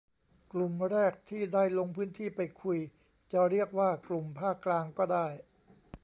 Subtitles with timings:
[0.53, 2.79] กลุ่มแรกที่ได้ลงพื้นที่ไปคุย
[3.33, 5.27] จะเรียกว่ากลุ่มภาคกลางก็ได้